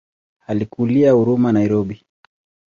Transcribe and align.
Alikulia 0.47 1.13
Huruma 1.13 1.51
Nairobi. 1.53 2.01